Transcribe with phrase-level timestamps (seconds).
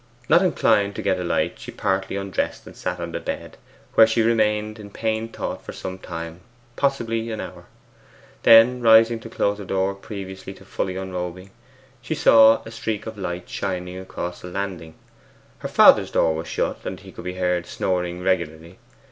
[0.27, 3.55] Not inclined to get a light, she partly undressed and sat on the bed,
[3.93, 6.39] where she remained in pained thought for some time,
[6.75, 7.65] possibly an hour.
[8.41, 11.51] Then rising to close her door previously to fully unrobing,
[12.01, 14.95] she saw a streak of light shining across the landing.
[15.59, 18.79] Her father's door was shut, and he could be heard snoring regularly.